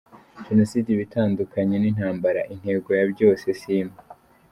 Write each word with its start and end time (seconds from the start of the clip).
Jenoside 0.47 0.87
iba 0.89 1.03
itandukanye 1.07 1.75
n’intambara; 1.79 2.41
intego 2.53 2.89
ya 2.97 3.05
byo 3.11 3.27
si 3.41 3.49
imwe:. 3.79 3.97